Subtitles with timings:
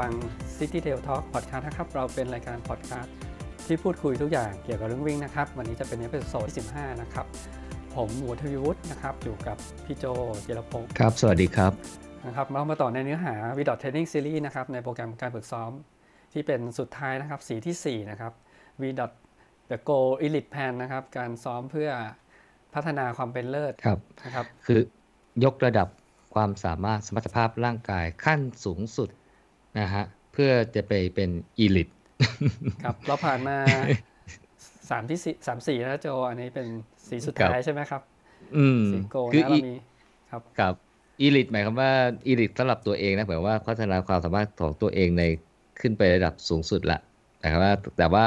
[0.00, 0.12] ฟัง
[0.56, 3.14] City Trail Talk Podcast นะครับ เราเป็นรายการพอดคาสต์
[3.66, 7.26] ที่พูดคุยทุกอย่างเกี่ยวกับเรื่องวิ่งนะครับ วันนี้จะเป็น episode ที่15 นะครับ
[7.94, 10.04] ผมหมูทวีวุฒินะครับ อยู่กับพี่โจ
[10.44, 11.72] จิรพงศ์ครับ สวัสดีครับ
[12.26, 15.70] นะครับเรามาต่อในเนื้อหา v d o t Training Series นะครับ ในโปรแกรมการฝึกซ้อม
[16.32, 18.32] ที่เป็นสุดท้ายนะครับ สีที่ 4 นะครับ
[18.82, 19.12] v d o t
[19.70, 21.90] The Goal Elite Plan นะครับ การซ้อมเพื่อ
[22.74, 24.80] พัฒนาความเป็นเลิศครับนะครับ คือ
[25.44, 25.88] ยกระดับ
[26.34, 29.10] ความสามารถสมรรถภาพร่างกายขั้นสูงสุด
[29.78, 31.88] นะฮะเพื่อจะไปเป็นอีลิต
[32.82, 33.52] ครับเราผ่านมา
[34.90, 36.66] สามที่สี่สามสี่นะโจอันนี้เป็น
[37.08, 38.02] สีสุดท้ายใช่ไหมครับ
[38.54, 39.72] อืมสีโกคือนะอีเรามี
[40.30, 40.74] ครับกับ
[41.20, 41.92] อีลิตหมายความว่า
[42.26, 45.22] อีลิตสำหรับตัวเองนะหมายว่าพัฒนาความสามารถของตัวเองใน
[45.80, 46.96] ขึ้นไประดับสูงสุดละ
[47.38, 48.24] แต่ว่าแต่ว่า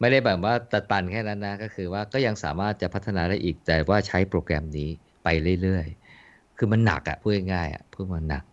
[0.00, 4.88] ไม่ได้แบบว่าตัดตันแค่นั้นนะก็คือว่าก็ยังสามารถจะพัฒนาได้อีกแต่ว่าใช้โปรแกรมนี้
[5.22, 5.26] ไป
[5.62, 8.44] เรื่อยๆ คือมันหนักอะพูดง่ายๆอะพูดมันหนัก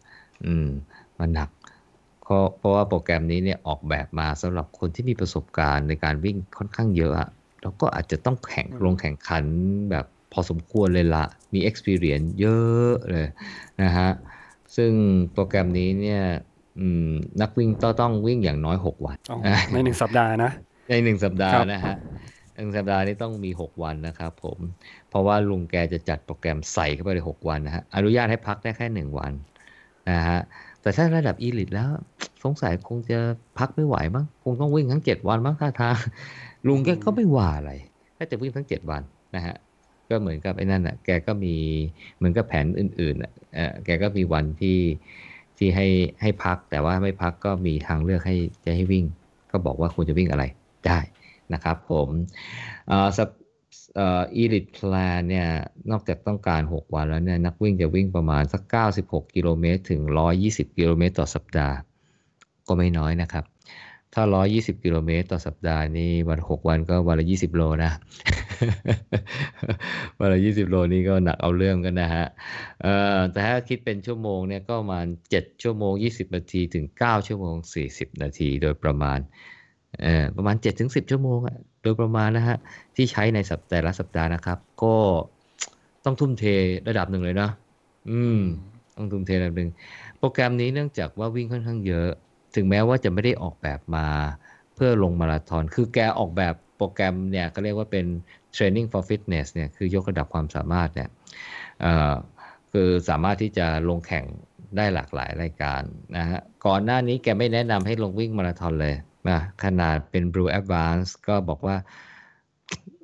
[0.41, 0.63] อืม
[1.19, 1.49] มันหนัก
[2.31, 7.29] เพราะเพราะว่าโปรแกรมนี้เนี่ยออกแบบมาสำหรับคนที่มีประสบการณ์ในการวิ่งค่อนข้างเยอะอะ
[7.61, 9.43] แล้วก็อาจจะต้องแข่งอืมลงแข่งขัน
[9.91, 13.27] แบบพอสมควรเลยละ มี experience เยอะเลย
[13.81, 14.09] นะฮะ
[14.75, 14.91] ซึ่ง
[15.33, 16.23] โปรแกรมนี้เนี่ย
[16.79, 17.09] อืม
[17.41, 19.37] นักวิ่งต้องต้องวิ่งอย่างน้อย 6 วันอ๋อ
[19.71, 20.51] ในหนึ่งสัปดาห์นะ
[20.89, 21.95] ในหนึ่งสัปดาห์ครับนะฮะ
[22.55, 24.59] หนึ่งสัปดาห์นี้ต้องมี 6 วันนะครับผม
[25.09, 29.33] เพราะว่าลุงแกจะจัดโปรแกรมใส่เข้าไปเลย6วันนะฮะ อนุญาตให้พักได้แค่ 1 วัน
[30.11, 30.39] นะฮะ
[30.81, 31.89] แต่ถ้าระดับอีลิตแล้ว
[32.43, 33.19] สงสัยคงจะ
[33.57, 35.95] พักไม่ไหวมั้งคงต้องวิ่งทั้ง7วันมั้งท่าทาง
[36.67, 37.71] ลุงแกก็ไม่ว่าอะไร
[38.17, 39.01] ก็จะวิ่งทั้ง7วัน
[39.35, 39.55] นะฮะ
[40.09, 41.55] ก็เหมือนกับไอ้นั่นอะแกก็มี
[42.17, 43.31] เหมือนกับแผนอื่นๆอะ
[43.85, 44.77] แกก็มีวันที่
[45.57, 45.87] ที่ให้
[46.21, 49.05] ให้พัก แต่ว่าไม่พักก็มีทางเลือกให้จะให้วิ่ง
[49.51, 50.43] ก็บอกว่าควรจะวิ่งอะไร
[50.87, 50.99] ได้
[51.53, 52.09] นะครับ ผม
[53.95, 55.47] เอ่ออ่อ Elite Plan เนี่ย
[55.91, 58.61] นอกจากต้องการ 6 วันแล้วเนี่ยนักวิ่งจะวิ่งประมาณสัก
[58.99, 60.01] 96 กิโลเมตรถึง
[60.39, 61.75] 120 กิโลเมตรต่อสัปดาห์
[62.67, 63.45] ก็ไม่น้อยนะครับ
[64.13, 64.23] ถ้า
[64.53, 67.91] 120 กิโลเมตรต่อสัปดาห์นี่วัน 6 วันก็วันละ 20 โลนะ
[70.19, 72.25] วันละ 20 โลนี่ก็หนักเอาเรื่องกันนะฮะ
[72.81, 75.05] เอ่อแต่ถ้าคิดเป็นชั่วโมงเนี่ยก็ประมาณ
[75.35, 77.55] 7 ชั่วโมง 20 นาทีถึง 9 ชั่วโมง
[77.89, 79.19] 40 นาทีโดยประมาณ
[80.37, 82.57] ประมาณ7ถึง10 ชั่วโมงอะโดยประมาณนะฮะ
[82.95, 84.95] ที่ใช้ในสัปแต่ละสัปดาห์นะครับ ก็
[86.05, 86.43] ต้องทุ่มเท
[86.89, 87.49] ระดับหนึ่งเลยนะ
[88.09, 88.39] อืม
[88.95, 89.71] ต้องทุ่มเทระดับหนึ่ง
[90.19, 92.09] โปรแกรมนี้เนื่องจากว่าวิ่งค่อนข้างเยอะ
[92.55, 94.07] ถึงแม้ว่าจะไม่ได้ออกแบบมา
[94.75, 98.05] เพื่อลงมาราธอน คือแกออกแบบโปรแกรมเนี่ยก็เรียกว่าเป็น
[98.55, 101.09] training for fitness เนี่ยคือยกระดับความสามารถเนี่ย
[101.81, 102.13] เอ่อ
[102.71, 104.25] คือสามารถที่จะลงแข่ง
[104.77, 105.81] ได้หลากหลายรายการ
[106.17, 108.95] นะฮะก่อนหน้านี้แกไม่แนะนำให้ลงวิ่งมาราธอนเลย
[109.29, 111.75] นะขนาดเป็น Blue Advance ก็บอกว่า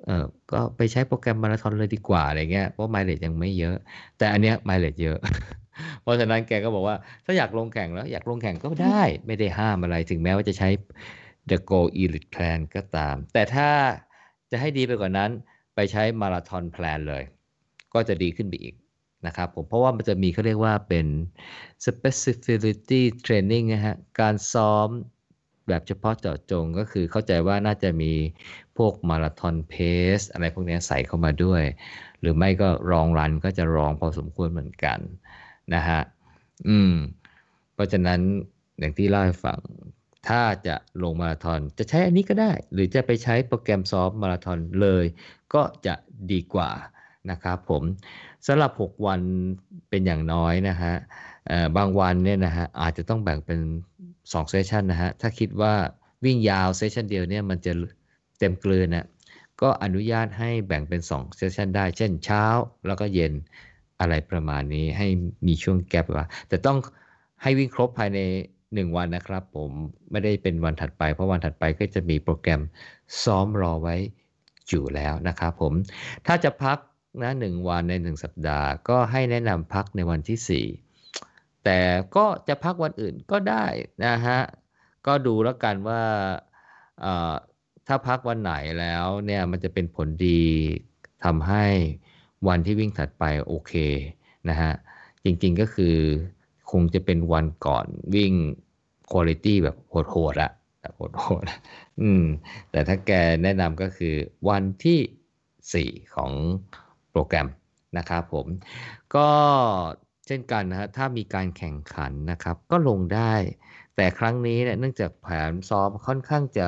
[0.06, 3.76] เออก็ไปใช้โปรแกรมมาราธอนเลยดีกว่าอะไรเงี้ยเพราะไมล์เลยังไม่เยอะ
[4.18, 5.18] แต่อันเนี้ยไมล์เลเยอะ
[6.02, 6.96] เพราะฉะนั้นแกก็บอกว่า
[7.26, 10.70] ถ้าอยากลงแข่งแล้ว อยากลงแข่งก็ได้ไม่ได้ห้ามอะไรถึงแม้ว่าจะใช้
[11.50, 13.70] The Go Elite Plan ก็ตาม แต่ถ้า
[14.52, 15.32] จะให้ดีไปกว่านั้น
[15.76, 17.24] ไปใช้มาราธอนแพลนเลย
[17.94, 18.76] ก็จะดีขึ้นไปอีก
[19.26, 21.08] นะครับผมเพราะว่ามันจะมีเขาเรียกว่าเป็น
[21.86, 24.90] specificity training นะฮะการซ้อม
[25.68, 28.14] แบบเฉพาะเจาะจงก็คือเข้าใจว่าน่าจะมี
[28.78, 29.74] พวกมาราธอนเพ
[30.18, 31.64] สอะไรพวกนี้ใส่เข้ามาด้วย
[32.20, 35.00] หรือไม่ก็รองรันก็จะรองพอสมควรเหมือนกัน
[35.74, 36.02] นะฮะ
[36.68, 36.94] อืม
[37.74, 38.20] เพราะฉะนั้น
[38.80, 39.60] อย่างที่เล่าให้ฟัง
[40.28, 45.06] ถ้าจะลงมาราธอนจะใช้อันนี้ก็ได้ หรือจะไปใช้โปรแกรมซ้อมมาราธอนเลย
[45.54, 45.96] ก็จะ
[46.32, 46.70] ดีกว่า
[47.32, 47.84] นะครับผม
[48.48, 49.22] สำหรับ 6 วัน
[49.90, 50.94] เป็นอย่างน้อยนะฮะ
[51.78, 53.60] บางวันเนี่ยนะฮะอาจจะต้องแบ่งเป็น
[54.06, 55.74] 2 session นะฮะถ้าคิดว่า
[56.26, 57.74] วิ่งยาว session เดียวเนี่ยมันจะ
[58.40, 59.06] เต็มกลืนนะ
[59.62, 62.46] ก็อนุญาตให้แบ่งเป็น2 session ได้ เช่นเช้า
[62.88, 63.34] แล้วก็เย็น
[64.00, 65.08] อะไรประมาณนี้ให้
[65.48, 66.78] มีช่วงแกลบว่าแต่ต้อง
[67.42, 68.20] ให้วิ่งครบภายใน
[68.58, 69.72] 1 วันนะครับ ผม
[70.12, 72.62] ไม่ได้เป็นวันถัดไป เพราะวันถัดไปก็จะมีโปรแกรม
[73.24, 73.96] ซ้อมรอไว้
[74.70, 75.74] อยู่แล้วนะครับผม
[76.28, 76.78] ถ้าจะพัก
[77.22, 80.87] นะหนึ่งวันในหนึ่งสัปดาห์ ก็ให้แนะนำพักในวันที่ 4
[81.70, 81.82] แต่
[82.16, 83.66] ก็จะพักวันอื่นก็ได้
[84.06, 84.40] นะฮะ
[85.08, 86.02] ก็ดูแล้วกันว่า
[87.88, 90.44] ถ้าพักวันไหนแล้วเนี่ยมันจะเป็นผลดี
[91.24, 91.66] ทำให้
[92.48, 93.74] วันที่วิ่งถัดไปโอเค
[94.50, 94.72] นะฮะ
[95.24, 95.96] จริงๆก็คือ
[96.72, 97.86] คงจะเป็นวันก่อน
[98.16, 98.34] วิ่ง
[99.12, 99.76] คุณภาพแบบ
[100.10, 102.24] โหดๆอะแบบโหดๆอืม
[102.72, 103.12] แต่ถ้าแก
[103.44, 104.16] แนะนำก็คือ
[104.50, 106.32] วันที่ 4 ของ
[107.12, 107.48] โปรแกรม
[107.98, 108.48] นะครับผม
[109.16, 109.30] ก็
[110.28, 113.34] เช่นกันนะฮะถ้ามีการแข่งขันนะครับ ก็ลงได้
[113.96, 116.68] แต่ครั้งนี้เนี่ยเนื่องจากแผนซ้อมค่อนข้างจะ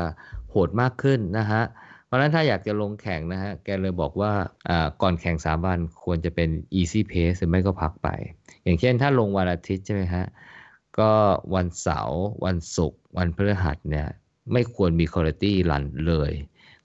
[0.50, 1.64] โหดมากขึ้นนะฮะ
[2.06, 4.32] เพราะฉะนั้นถ้าอยากจะลงแข่งนะฮะแกเลยบอกว่า
[4.70, 8.08] อ่าก่อนแข่ง3วันควรจะเป็น easy pace หรือไม่ก็พักไป
[8.64, 10.26] อย่างเช่นถ้าลงวันอาทิตย์ใช่ไหมฮะ
[11.00, 11.12] กก็
[11.56, 14.08] วันเสาร์วันศุกร์วันพฤหัสเนี่ย
[14.52, 16.32] ไม่ควรมีคุณภาพรันเลย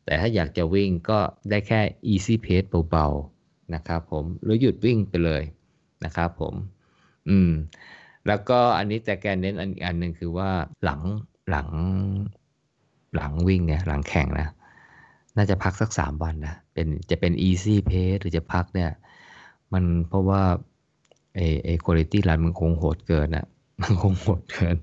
[0.05, 1.19] แต่ถ้าอยากจะวิ่งก็
[1.51, 1.81] ได้แค่
[2.13, 5.43] easy pace เบาๆนะครับผมหรือหยุดวิ่งไปเลย
[6.05, 6.55] นะครับผม
[7.29, 7.51] อืม
[8.27, 10.51] แล้วก็อันนี้แต่แกเน้นอันอีกอันหนึ่งคือว่า
[10.85, 11.01] หลัง
[11.51, 11.69] หลัง
[13.15, 14.49] หลังวิ่งเนี่ย หลังแข่งนะ
[15.37, 18.91] น่าจะพักสักสามวันนะเป็นจะเป็น easy pace หรือจะพักเนี่ย
[19.73, 20.43] มันเพราะว่า
[21.35, 23.47] ไอ้ไอ้คุณภาพรันมันคงโหดเกินอะ
[23.83, 24.77] มันคงโหดเกิน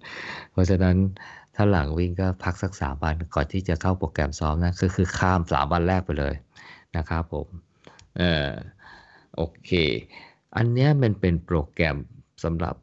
[0.52, 0.96] เพราะฉะนั้น
[1.56, 6.34] ถ้าหลังวิ่งก็พักสักสามวันก่อนที่จะเข้าโปรแกรมซ้อมนะคือคือข้ามสามวันแรกไปเลย
[6.98, 7.48] นะครับผม
[8.18, 8.50] เออ
[9.36, 9.72] โอเค
[10.56, 11.98] อันเนี้ยมันเป็นโปรแกรม
[12.44, 12.76] สำหรับ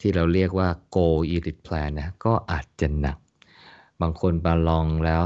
[0.00, 3.18] ที่เราเรียกว่า Go Elite Plan นะ ก็อาจจะหนัก
[4.00, 5.22] บางคนมาลองแล้ว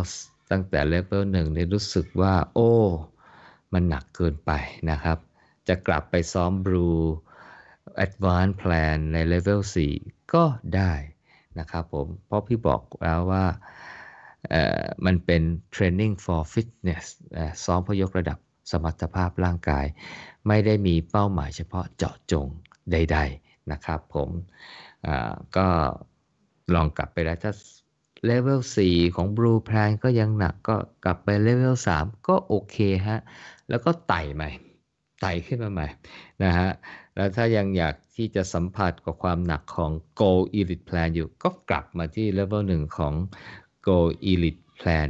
[0.51, 2.71] ตั้งแต่เลเวลหนึ่งเนี่ยรู้สึกว่า โอ้
[3.73, 4.51] มันหนักเกินไป
[4.91, 5.19] นะครับ
[5.69, 7.01] จะกลับไปซ้อม Blue
[8.05, 9.61] Advanced Plan ในเลเวล
[9.97, 10.45] 4ก็
[10.77, 10.93] ได้
[11.59, 13.45] นะครับผม เพราะพี่บอกแล้วว่า
[14.49, 15.43] เอ่อมันเป็น
[15.75, 17.05] Training for Fitness
[17.65, 18.39] ซ้อมเพื่อยกระดับ
[18.73, 19.87] สมรรถภาพร่างกาย
[20.49, 22.47] ไม่ได้มีเป้าหมายเฉพาะเจาะจง
[22.93, 24.29] ใด ๆนะครับ ผม
[25.57, 25.67] ก็
[26.75, 27.53] ลองกลับไปแล้วถ้า
[28.27, 32.77] เลเวล4ของ Blue Plan ก็ยังหนักก็กลับไปเลเวล3ก็โอเค
[33.07, 33.21] ฮะ
[33.69, 34.51] แล้วก็ไต่ใหม่
[35.21, 35.87] ไต่ขึ้นมาใหม่
[36.43, 36.69] นะฮะ
[37.15, 39.91] แล้วถ้ายังอยากที่จะสัมผัสกับความหนักของ
[40.21, 43.15] Go Elite Plan อยู่ ก็กลับมาที่ level 1ของ
[43.87, 43.99] Go
[44.31, 45.09] Elite Plan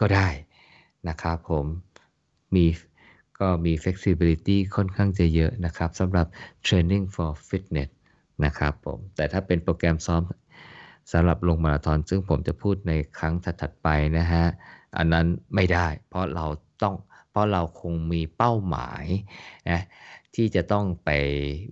[0.00, 0.28] ก็ได้
[1.08, 1.66] นะครับผม
[2.54, 2.64] มี
[3.40, 6.26] ก็มี flexibility ค่อนข้างจะเยอะนะครับสำหรับ
[6.66, 7.90] training for fitness
[8.44, 10.22] นะครับผมแต่ถ้าเป็นโปรแกรมซ้อม
[11.12, 13.88] สำหรับลงมาราธอนซึ่งผมจะพูดในครั้งถัดๆไป
[14.18, 14.44] นะฮะ
[14.96, 16.46] อันนั้นไม่ได้ เพราะเรา
[16.82, 16.94] ต้อง
[17.30, 19.04] เพราะเราคงมีเป้าหมาย
[19.70, 19.80] นะ
[20.34, 21.10] ที่จะต้องไป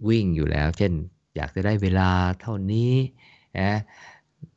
[0.09, 0.93] วิ่งอยู่แล้ว เช่น
[1.37, 2.11] อยากจะได้เวลา
[2.41, 2.93] เท่านี้
[3.59, 3.71] นะ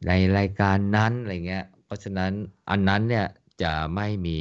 [0.08, 2.32] ในรายการนั้นอะไรเงี้ยเพราะฉะนั้น
[2.70, 3.28] อันนั้นเนี่ย
[3.64, 4.40] จะไม่มี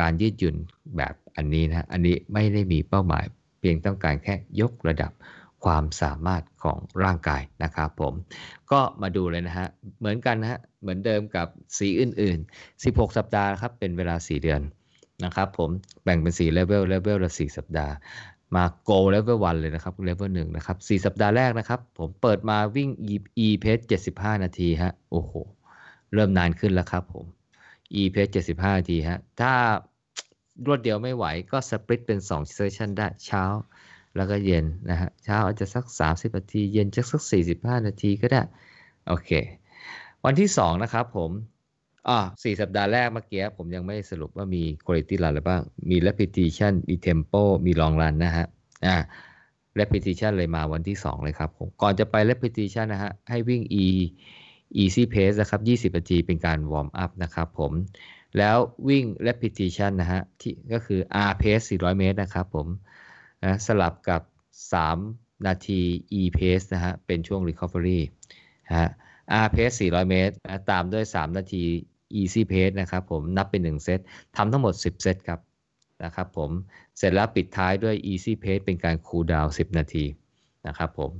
[0.00, 0.56] การยืดหยุ่น
[0.96, 3.24] แบบ อันนี้นะอันนี้ไม่ได้มีเป้าหมาย
[3.60, 5.12] เพียงต้องการแค่ยกระดับ
[5.64, 8.14] ความสามารถของร่างกายนะครับผม
[8.72, 9.68] ก็มาดูเลยนะฮะ
[9.98, 11.46] เหมือนกันนะฮะ เหมือนเดิมกับ
[11.78, 14.60] สีอื่น ๆ 16 สัปดาห์ครับ เป็นเวลา 4 เดือน
[15.24, 15.70] นะครับผม
[16.04, 17.94] แบ่งเป็น4เลเวลเลเวลละ4สัปดาห์
[18.56, 22.90] มา go level 1เลยนะครับ level 1นะครับ4สัปดาห์แรกนะครับ ผมเปิดมาวิ่ง
[23.46, 25.32] e pace 75 นาทีฮะ โอ้โห
[26.14, 27.24] เริ่มนานขึ้นแล้วครับผม
[28.00, 29.52] e pace 75 นาทีฮะ ถ้า
[30.66, 33.44] รวดเดียวไม่ไหวก็สปริตเป็น2เซสชันได้เช้า
[34.16, 37.22] แล้วก็เย็นนะฮะเช้าอาจจะสัก 30 นาที เย็นจะสัก
[37.54, 38.42] 45 นาทีก็ได้
[39.08, 39.30] โอเค
[40.24, 41.30] วันที่ 2 นะครับผม
[42.08, 48.46] อ่าสี่สัปดาห์แรกเมื่อกี้ผมยังไม่สรุปว่ามี quality run อะไรบ้าง มี repetition มี tempo มี long run นะฮะ
[48.86, 48.96] อ่า
[49.80, 53.86] repetition เลยมาวันที่ 2 เลยครับผมก่อนจะไป repetition นะฮะให้วิ่ง e
[54.82, 57.72] easy pace นะครับ 20 นาทีเป็นการ warm up นะครับผม
[58.38, 58.56] แล้ว
[58.88, 61.00] วิ่ง repetition นะฮะที่ก็คือ
[61.30, 62.66] r pace 400 เมตรนะครับผม
[63.44, 64.22] นะสลับกับ
[64.84, 65.80] 3 นาที
[66.20, 68.00] e pace นะฮะเป็นช่วง recovery
[68.78, 68.90] ฮะ
[69.44, 71.64] R pace 400 เมตรนะตามด้วย 3 นาที
[72.20, 74.00] easy pace นะครับผมนับเป็น 1 เซต
[74.36, 75.40] ทำทั้งหมด 10 เซตครับ
[76.04, 76.50] นะครับผม
[76.98, 80.04] เสร็จแล้วปิดท้ายด้วย easy pace เป็นการ cool down 10 นาที
[80.66, 81.10] นะครับผม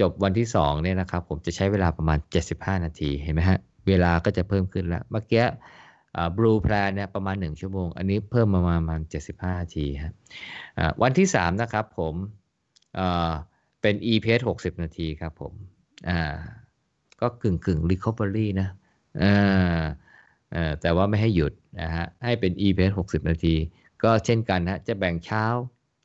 [0.00, 2.18] จบวันที่2เนี่ยนะครับผมจะใช้เวลาประมาณ
[2.52, 5.44] 75 นาทีเห็นไหมฮะเวลาก็จะเพิ่มขึ้นแล้วเมื่อกี้
[6.36, 10.14] blue plan เนี่ยประมาณ 1 ชั่วโมง อันนี้เพิ่มมาประมาณ 75นาทีฮะ
[11.02, 12.14] วันที่ 3 นะครับผม
[13.82, 15.52] เป็น e pace 60 นาทีครับผม
[17.20, 18.68] ก็กึ่งกึ่ง recovery นะ
[20.80, 23.54] แต่ว่าไม่ให้หยุดนะฮะให้เป็น e pace 60 นาที
[24.02, 25.44] ก็เช่นกันนะจะแบ่งเช้า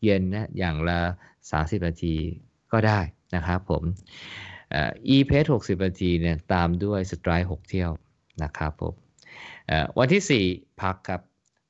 [0.03, 0.99] เย็นนะอย่างละ
[1.41, 2.15] 30 นาที
[2.71, 2.99] ก็ได้
[3.35, 3.83] นะครับผม
[5.15, 7.91] e pace 60 นาทีเนี่ยตามด้วย stride 6เที่ยว
[8.43, 8.93] นะครับผม
[9.99, 11.21] วันที่ 4 พักครับ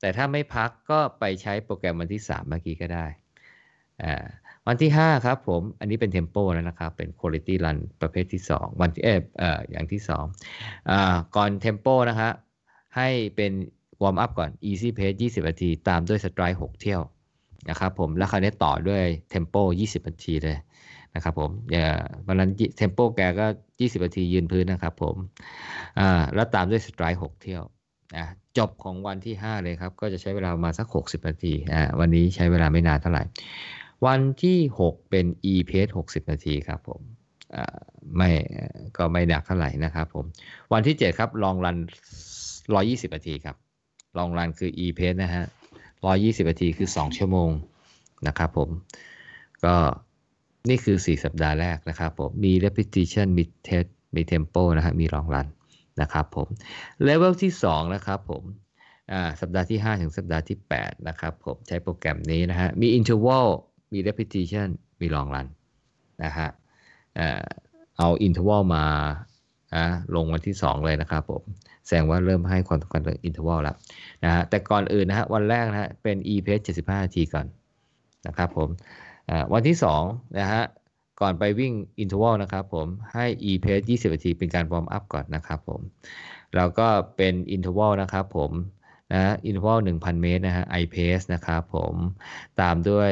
[0.02, 3.06] แต่ถ้าไม่พักก็ไปใช้โปรแกรมวันที่ 3 เมื่อกี้ก็ได้
[4.68, 10.92] วันที่ 5 ครับผม อันนี้เป็น tempo แล้วนะครับ เป็น Quality Run ประเภทที่ 2 วันที่เออออย่างที่2อ
[11.36, 12.32] ก่อน tempo นะฮะ
[12.96, 13.52] ให้เป็น
[14.02, 17.02] warm up ก่อน Easy Pace 20 นาที ตามด้วย Stride 6เที่ยว
[17.70, 20.58] นะครับผม แล้วคราวนี้ต่อด้วย tempo 20 นาทีเลย
[21.16, 21.86] นะครับผมอย่า
[22.28, 23.46] วันนั้น tempo แกก็
[23.78, 25.16] 20 นาทียืนพื้นนะครับผม
[26.00, 27.64] อ่า แล้วตามด้วย Stride 6เที่ยว
[28.18, 28.26] นะ
[28.58, 33.24] จบของวันที่ 5 เลยครับ ก็จะใช้เวลาประมาณสัก 60 นาทีอ่าวันนี้ใช้เวลาไม่นานเท่าไหร่
[34.06, 34.58] วันที่
[34.90, 37.02] 6 เป็น e pace 60 นาทีครับผม
[38.18, 38.30] ไม่
[38.98, 40.26] ก็ไม่หนักเท่าไหร่นะครับผม
[40.74, 41.78] วันที่ 7 ครับลองรัน
[42.46, 43.56] 120 นาทีครับ
[44.18, 45.46] ลองรันคือ e pace นะฮะ
[45.98, 47.50] 120 นาทีคือ 2 ชั่วโมง
[48.28, 48.70] นะครับผม
[49.66, 49.76] ก็
[50.70, 55.48] นี่คือ 4 สัปดาห์แรกนะครับผม มี repetition มี test มี tempo นะฮะมี long run น
[56.02, 56.48] นะครับผม
[57.08, 58.44] level ที่2นะครับผม
[59.42, 63.48] สัปดาห์ที่ 5 ถึงสัปดาห์ที่ 8 นะครับผมใช้โปรแกรมนี้นะฮะมี interval
[63.94, 64.68] มี repetition
[65.02, 65.48] มี long run
[66.24, 66.50] นะฮะ
[67.16, 67.48] เอ่อ
[67.98, 68.86] เอา interval มา
[69.76, 71.44] อะลงวันที่ 2 เลยนะครับผม
[71.86, 73.76] แสดงว่าเริ่มให้ความสำคัญกับ interval แล้ว
[74.24, 77.46] นะฮะแต่ก่อนอื่นนะฮะวันแรกนะฮะเป็น e pace 75 นาทีก่อน
[78.28, 78.70] นะครับผม
[79.54, 80.64] วันที่2นะฮะ
[81.22, 85.82] ก่อนไปวิ่งอินทวัลนะครับผมให้ e pace 20 นาทีเป็นการวอร์มอัพก่อนนะครับผม
[86.56, 88.52] แล้วก็เป็นอินทวัลนะครับผม
[89.14, 91.94] นะอินทอร์วัล1,000 เมตรนะฮะ i pace นะครับผม
[92.62, 93.12] ตามด้วย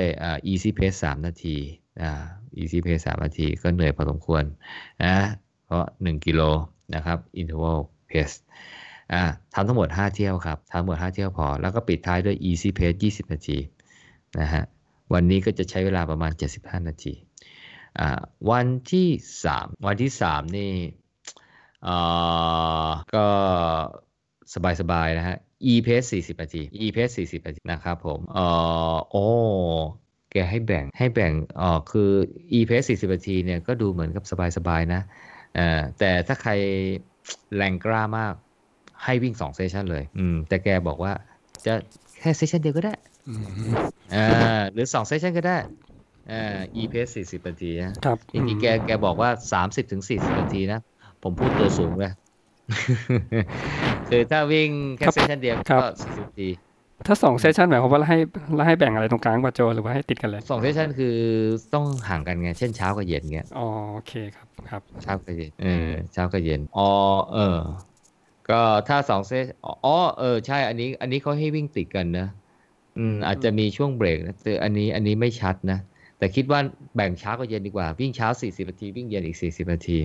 [0.51, 1.57] easy pace 3 นาที
[2.01, 2.11] อ่า
[2.59, 4.43] easy pace 3 นาทีก็เหนื่อยพอสมควร
[5.03, 5.15] นะ
[5.65, 6.41] เพราะ 1 กิโล
[6.95, 8.35] นะครับอินทวัล pace
[9.13, 9.23] อ่า
[9.53, 13.57] ทำทั้งหมด 5 เที่ยวครับทำทั้งหมด 5 เที่ยวพอ แล้วก็ปิดท้ายด้วย easy pace 20 นาที
[14.39, 14.63] นะฮะ
[15.13, 17.13] วันนี้ก็จะใช้เวลาประมาณ 75 นาที
[18.51, 19.09] วันที่
[19.45, 20.73] 3วันที่3นี่
[21.87, 23.27] อ่าก็
[24.81, 25.37] สบายๆนะฮะ
[25.71, 28.45] e pace 40นาที e pace 40นาทีนะครับผมเอ่
[28.93, 29.25] อโอ้
[30.31, 32.11] แกให้แบ่งให้แบ่งอ๋อคือ
[32.57, 34.23] e pace 40นาทีเนี่ยก็ดูเหมือนกับ
[34.57, 35.01] สบายๆนะ
[35.55, 36.51] เอ่อแต่ถ้าใคร
[37.55, 38.33] แรงกล้ามาก
[39.03, 41.13] ให้วิ่ง2เซสชันเลย อืม แต่แกบอกว่า
[41.65, 41.73] จะ
[42.19, 42.93] แค่เซสชันเดียวก็ได้
[43.27, 43.41] อืม
[44.15, 45.57] อ่าหรือสอง session ก็ได้
[46.31, 50.79] อ่า E pace สี่สิบนาทีนะครับจริงๆแกแกบอกว่าสามสิบถึงสี่สิบนาทีนะ
[51.23, 52.11] ผมพูดตัวสูงเลย
[54.09, 56.49] คือถ้าวิ่งแค่ครับ session เดียวครัก็บสี่สิบนาที
[57.07, 58.17] ถ้าสอง session หมายความว่าให้
[58.65, 61.15] ให้แบ่งอะไรตรงกลางป่ะโจหรือว่าให้ติดกันเลยสอง session คือ
[61.73, 66.89] ต้องห่างกันไง เช่นเช้ากับเย็นเงี้ยอ๋อโอเคครับครับเช้ากับเย็นเออเช้ากับเย็นอ๋อ
[67.33, 67.57] เออ
[68.49, 72.27] ก็ถ้าสอง ses อ๋อเออใช่ อันนี้ อันนี้เขาให้วิ่งติดกันนะ
[72.97, 75.79] อืมอาจจะมีช่วงเบรกนะแต่อันนี้อันนี้ไม่ชัดนะ
[76.17, 76.59] แต่คิดว่า
[76.95, 79.97] แบ่งเช้ากับเย็นดีกว่า วิ่งเช้า 40 นาที วิ่งเย็นอีก 40 นาที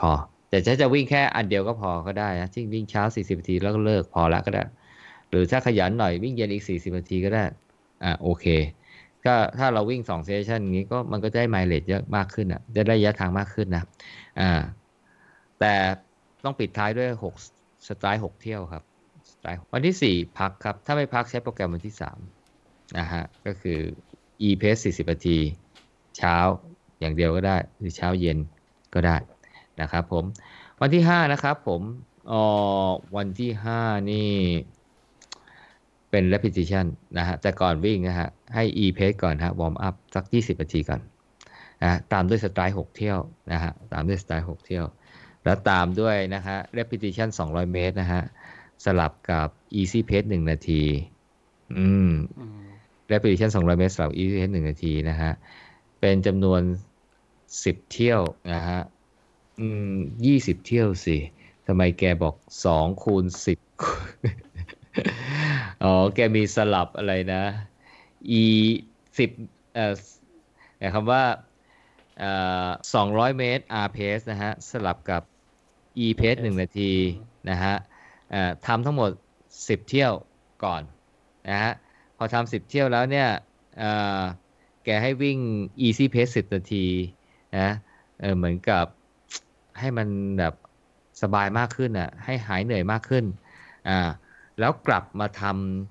[0.00, 0.12] พอ
[0.48, 4.62] แต่ถ้าจะวิ่งแค่อันเดียวก็พอก็ได้นะที่วิ่งเช้า 40 นาทีแล้วก็เลิกพอละก็ได้
[5.30, 7.44] หรือถ้าขยันหน่อยวิ่งเย็นอีก 40 นาทีก็ได้
[8.02, 8.46] อ่าโอเค
[9.26, 13.84] ก็ถ้าเราวิ่ง2เซสชันอย่างนี้ก็มันก็ได้ไมล์เลจเยอะมากขึ้นอะจะได้ระยะทางมากขึ้นนะ
[14.40, 14.50] อ่า
[15.60, 15.72] แต่
[16.44, 18.82] ต้องปิดท้ายด้วย 6 สไตล์ 6 เที่ยวครับ
[19.30, 23.78] สไตล์วันที่ 4 พักครับ ถ้าไม่พักใช้โปรแกรมวันที่3นะฮะก็คือ
[24.46, 25.38] e pace 40นาที
[26.16, 26.36] เช้า
[27.00, 28.38] อย่างเดียวก็ได้ หรือเช้าเย็น
[28.94, 29.16] ก็ได้
[29.80, 30.24] นะครับผม
[30.80, 31.82] วันที่ 5 นะครับผม
[32.30, 32.44] อ๋อ
[33.16, 33.50] วันที่
[33.80, 34.30] 5 นี่
[36.10, 36.86] เป็น repetition
[37.18, 41.00] นะฮะแต่ก่อนวิ่งนะฮะ ให้ e pace ก่อนฮะ warm up สัก 20นาทีก่อน
[41.82, 43.18] นะตามด้วยสไตล์6เที่ยว
[43.52, 44.84] นะฮะตามด้วยสไตล์6เที่ยว
[45.44, 48.22] แล้วตามด้วยนะฮะ repetition 200 เมตรนะฮะ
[48.84, 49.48] สลับกับ
[49.80, 50.82] easy pace 1 นาที
[51.78, 52.10] อืม
[53.12, 55.32] repetition 200 เมตรสำหรับ easy pace 1นาทีนะฮะ
[56.00, 56.60] เป็นจำนวน
[57.26, 58.20] 10 เที่ยว
[58.52, 58.80] นะฮะ
[59.60, 59.94] อืม
[60.30, 61.16] 20เที่ยวสิ
[61.66, 62.34] ทำไมแกบอก
[62.70, 63.44] 2คูณ10
[65.84, 67.44] อ๋อ แกมีสลับอะไรนะ
[68.40, 68.42] e
[69.02, 69.94] 10เอ่อ
[70.78, 71.24] หมายความว่า
[72.18, 72.30] เอ่
[72.66, 72.68] อ
[73.18, 75.22] 200เมตร r pace นะฮะ สลับกับ
[76.04, 76.92] e pace 1นาที
[77.50, 77.74] นะฮะ
[78.30, 79.10] เอ่อทำทั้งหมด
[79.48, 80.12] 10เที่ยว
[80.64, 80.82] ก่อน
[81.48, 81.72] นะฮะ
[82.16, 83.28] พอทำ10เที่ยวแล้วเนี่ย
[83.78, 84.22] เอ่อ
[84.84, 85.38] แกให้วิ่ง
[85.86, 86.86] easy pace 10นาที
[87.58, 87.68] นะ
[88.20, 88.84] เออเหมือนกับ
[89.78, 90.54] ให้มันแบบ
[91.22, 93.24] สบายมากขึ้นอะให้หายเหนื่อยมากขึ้น
[93.88, 93.98] อ่า
[94.60, 95.42] แล้วกลับมาท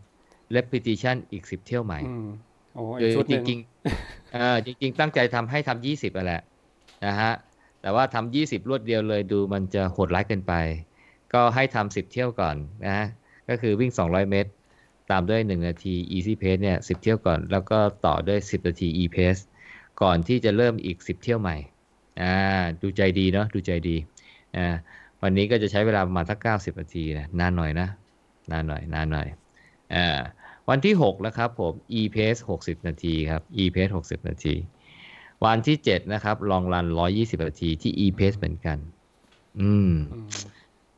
[0.05, 2.27] ำ repetition อีก10เที่ยวใหม่อืม
[2.75, 6.41] โอ้คืออีกชุดหจนึ่งริงๆเออจริง ๆ ตั้งใจทำให้ทำ20อะแหละ
[7.05, 7.31] นะฮะ
[7.81, 10.53] แต่ว่าทำ20รวดเดียวเลยดูมันจะโหดร้ายเกินไป
[11.33, 13.07] ก็ให้ทำ10เที่ยวก่อนนะฮะ
[13.49, 14.49] ก็คือวิ่ง200เมตร
[15.11, 19.41] ตามด้วย 1 นาที easy pace เนี่ย10 เที่ยวก่อน แล้วก็ต่อด้วย 10 นาที e pace
[20.01, 21.57] ก่อนที่จะเริ่มอีก 10 เที่ยวใหม่
[22.21, 22.35] อ่า
[22.81, 23.95] ดูใจดีเนาะดูใจดี
[24.57, 24.67] อ่า
[25.21, 27.87] วันนี้ก็จะใช้เวลาประมาณสัก 90 นาทีนะนานหน่อยนะ
[28.51, 29.27] นานหน่อยนานหน่อย
[29.93, 30.19] อ่า
[30.69, 34.55] วันที่ 6 นะครับผม e pace 60 นาทีครับ e pace 60 นาที
[35.45, 38.77] วันที่ 7 นะครับลองรัน 120 นาทีที่ e pace เหมือนกัน
[39.61, 40.29] อืมอืม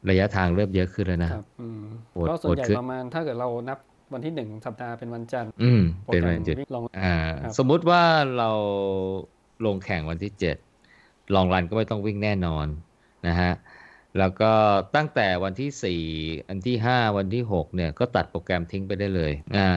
[0.09, 1.81] ระยะทางเริ่มเยอะขึ้นแล้วนะครับอืม
[2.11, 3.77] โหดก็ส่วนใหญ่โหดขึ้นประมาณถ้าเกิดเรานับ
[4.13, 8.03] วันที่หนึ่งสัปดาห์เป็นวันจันทร์อืมโปรเป็นแกรวัมนจุดวิ่งลงอ่าครับสมมุติว่า
[8.37, 8.49] เรา
[9.65, 10.31] ลงแข่งวันที่
[10.81, 12.67] 7ลองรันก็ไม่ต้องวิ่งแน่นอน
[13.27, 13.51] นะฮะ
[14.19, 14.51] แล้วก็
[14.95, 16.01] ตั้งแต่วันที่
[16.39, 19.69] 4อันที่5วันที่6เนี่ยก็ตัดโปรแกรมทิ้งไปได้เลยอ่า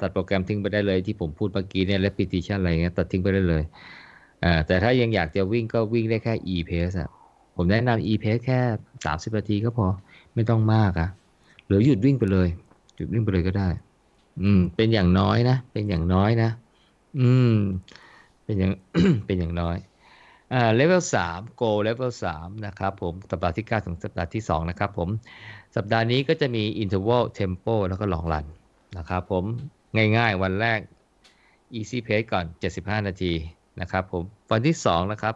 [0.00, 3.62] ตัดโปรแกรมทิ้งไปได้เลยที่ผมพูดเมื่อกี้เนี่ย repetition อะไรเงี้ยตัดทิ้งไปได้เลย
[4.44, 7.10] อ่าแต่ถ้ายังอยากจะวิ่งก็วิ่งได้แค่ e pace อะ
[7.56, 8.60] ผมแนะนำ e pace แค่
[9.04, 9.86] 30นาทีก็พอ
[10.34, 11.08] ไม่ต้องมากอะ
[11.66, 12.48] หรือหยุดวิ่งไปเลย
[12.94, 13.68] หยุดวิ่งไปเลยก็ได้
[14.42, 16.50] อืม เป็นอย่างน้อยนะ เป็นอย่างน้อยนะ
[17.20, 17.56] อืม
[18.44, 18.72] เป็นอย่าง
[19.26, 19.76] เป็นอย่างน้อย
[20.52, 25.08] อ่า เลเวลสามโกเลเวลสามนะครับผม สัปดาห์ที่เก้าถึงสัปดาห์ที่สองนะครับผม
[25.76, 28.46] สัปดาห์นี้ก็จะมี interval tempo แล้วก็ long run
[28.98, 29.44] นะครับผม
[30.16, 30.78] ง่ายๆ วันแรก
[31.78, 32.44] easy pace ก่อน
[32.76, 33.32] 75 นาที
[33.80, 35.34] นะครับผม วันที่2นะครับ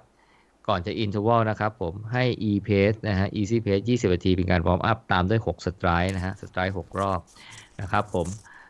[0.68, 6.32] ก่อนจะ interval นะครับผมให้ e pace นะฮะ easy pace 20นาทีเป็นการ warm up ตามด้วย 6 strike นะฮะ
[6.40, 7.20] strike 6 รอบ
[7.80, 8.26] นะครับผม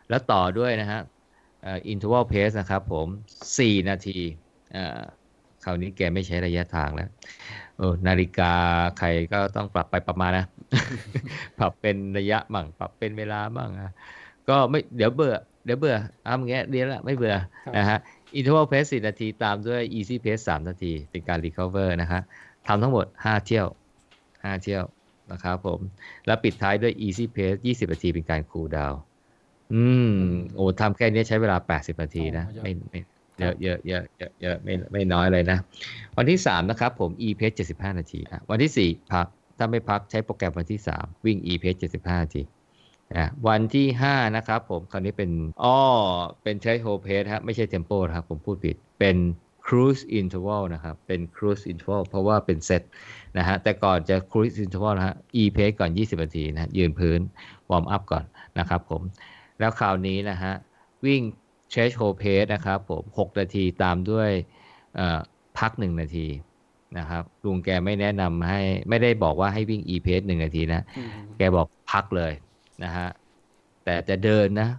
[0.09, 0.99] แล้วต่อด้วยนะฮะ
[1.63, 3.07] เอ่อ interval pace นะครับผม
[3.47, 4.17] 4 นาที
[4.73, 4.99] เอ่อ
[5.63, 7.09] คราวนี้แกไม่ใช้ระยะทางแล้ว
[7.77, 8.53] เออนาฬิกา
[8.99, 10.45] ใครก็ต้องปรับไปปรับมานะ
[11.59, 13.93] ปรับเป็นระยะมั่งปรับเป็นเวลามั่งอะ
[14.49, 17.99] ก็ไม่เดี๋ยวเบื่อเดี๋ยวเบื่ออ้ามอย่างเงี้ยเรียนละไม่เบื่อครับนะฮะ
[18.37, 22.21] interval pace 4นาทีตามด้วย easy pace 3 นาที เป็นการ recover นะฮะ
[22.67, 23.67] ทำทั้งหมด 5 เที่ยว
[24.43, 24.83] 5 เที่ยว
[25.31, 25.79] นะครับผม
[26.25, 28.95] แล้วปิดท้ายด้วย easy pace 20 นาทีเป็นการ cool down
[29.73, 30.13] อืม
[30.55, 32.99] โอ้ทำแค่นี้ใช้เวลา 80 นาทีนะโอ้เยอะไม่ไม่
[33.39, 35.57] เยอะเยอะเยอะเยอะเยอะไม่ไม่น้อยเลยนะ
[36.17, 42.17] วันที่ 3 นะครับผม e pace 75 นาทีนะวันที่ 4 พัก ถ้าไม่พักใช้โปรแกรมวันที่ 3 วิ่ง e pace 75
[42.23, 42.58] นาทีนะ
[43.47, 45.31] วันที่ 5 นะครับผม คราวนี้เป็น
[45.63, 45.79] อ้อ
[46.43, 49.17] เป็น threshold pace ฮะไม่ใช่ tempo นะครับ ผมพูดผิดเป็น
[49.65, 52.83] cruise interval นะครับ เป็น cruise interval เพราะว่าเป็นเซต
[53.37, 57.19] นะฮะ แต่ก่อนจะ cruise interval นะฮะ e pace ก่อน 20 นาทีนะฮะยืนพื้น
[57.69, 58.25] warm up ก่อน
[58.59, 59.01] นะครับผม
[59.59, 60.53] แล้วคราวนี้นะฮะ
[61.05, 61.21] วิ่ง
[61.71, 64.29] threshold pace นะครับผม 6 นาทีตามด้วย
[64.95, 65.19] เอ่อ
[65.59, 66.27] พัก 1 นาที
[66.97, 72.33] นะครับ ลุงแกไม่แนะนำให้ ไม่ได้บอกว่าให้วิ่ง e pace 1 นาทีนะอืมแกบอกพักเลย
[72.83, 73.07] นะฮะ
[73.83, 74.69] แต่จะเดินนะ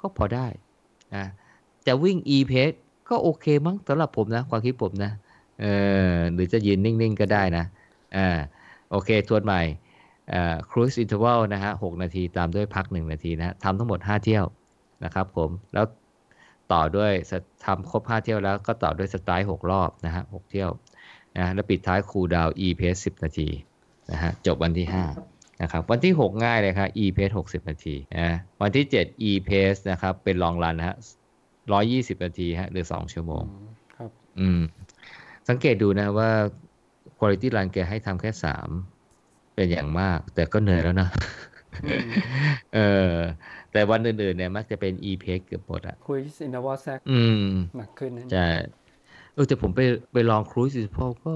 [0.00, 0.46] ก็พอได้
[1.14, 1.24] นะ
[1.86, 2.76] จะวิ่ง e pace
[3.08, 5.12] ก็โอเคมั้งสำหรับผมนะ ความคิดผมนะ
[5.60, 5.66] เอ
[6.14, 7.64] อหรือจะยืนนิ่ง ๆ ก็ได้นะ
[8.16, 8.28] อ่า
[8.90, 9.62] โอเคทวนใหม่
[10.32, 14.44] อ่า cruise interval นะฮะ6นาทีตามด้วยพัก 1 นาทีนะทำทั้งหมด 5 เที่ยว
[15.04, 15.86] นะครับผมแล้ว
[16.72, 17.12] ต่อด้วย
[17.64, 20.70] ทำครบ 5 เที่ยวแล้วก็ต่อด้วยสไตร์6รอบนะฮะ6เที่ยว
[21.36, 23.48] นะแล้วปิดท้าย cool down e pace 10 นาที
[24.10, 30.96] นะฮะจบวันที่ 5 นะครับวันที่ 6 ง่ายเลยครับ E pace 60 นาทีนะวันที่ 7 e pace นะครับเป็น long run นะฮะ
[31.60, 34.60] 120 นาทีฮะหรือ 2 ชั่วโมงอืมครับอืม
[35.48, 36.30] สังเกตดูนะว่า
[37.18, 38.68] quality run แกให้ทำแค่ 3
[39.54, 41.08] เป็นอย่างมาก แต่ก็เหนื่อยแล้วนะ
[41.84, 42.10] อืม
[42.74, 42.78] เอ
[43.12, 43.14] อ
[43.72, 48.48] แต่วันอื่นๆเนี่ยมักจะเป็น e pace เกือบหมดอะ cruise interval แซกอืมหนักขึ้นนะใช่
[49.34, 49.80] เออแต่ผมไป
[50.12, 51.32] ไปลอง cruise interval ก็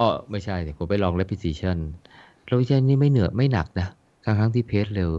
[0.00, 1.78] อ๋อไม่ใช่สิผมไปลอง repetition
[2.50, 3.88] repetition นี่ไม่เหนื่อยไม่หนักนะ
[4.24, 5.10] ทั้งทั้งๆที่เพจเร็ว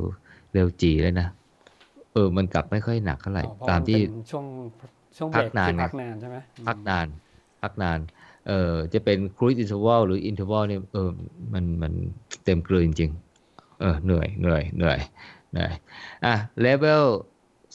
[0.53, 1.27] เร็วจีเลยนะ
[2.13, 4.45] เออมันกลับไม่ค่อยหนักเท่าไหร่อ๋อเพราะตามที่นเป็นช่วง
[5.17, 7.07] ช่วงเบพัรกกนานที่ไงพักนานใช่ไหมพักนาน
[7.61, 7.99] พักนาน
[8.47, 11.09] เออจะเป็น cruise interval หรือ interval เนี่ยเออ
[11.53, 11.93] มันมัน
[12.45, 14.99] เต็มกลืนจริงๆเออเหนื่อยเหนื่อยเหนื่อย
[15.51, 15.71] เหนื่อย
[16.25, 16.33] อะ
[16.65, 17.03] level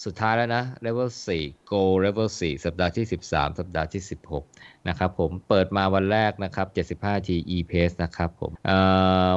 [0.04, 1.08] สุดท้ายแล้วนะ level
[1.40, 4.02] 4 go level 4 สัปดาห์ที่ 13 สัปดาห์ที่
[4.44, 6.66] 16 นะครับผมเปิดมาวันแรกนะครับ
[7.00, 8.52] 75 G e pace นะครับผม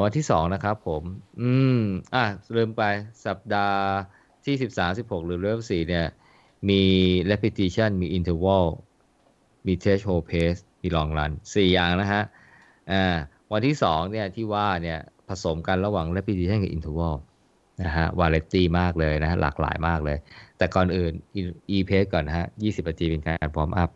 [0.04, 1.04] วันที่ 2 นะครับผม
[1.42, 1.82] อืม
[2.16, 2.84] อะลืมไป
[3.26, 3.84] สัปดาห์
[4.46, 6.06] ที่ 13 16 หรือ level 4 เนี่ย
[6.70, 6.84] มี
[7.32, 8.66] repetition มี interval
[9.68, 12.24] มี threshold pace มี long run 4 อย่างนะฮะ
[12.92, 13.06] อ่า
[13.54, 15.00] วันที่ 2 เนี่ย ที่ว่าเนี่ย
[15.30, 17.16] ผสมกันระหว่าง repetition กับ interval
[17.82, 20.18] นะฮะ variety มากเลยนะฮะหลากหลายมากเลย
[20.58, 21.14] แต่ก่อนอื่น
[21.76, 23.90] e pace ก่อนนะฮะ 20นาทีเป็นการ warm up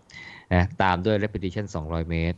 [0.53, 2.37] นะตามด้วย repetition 200 เมตร